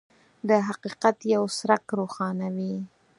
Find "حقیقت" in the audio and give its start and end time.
0.67-1.17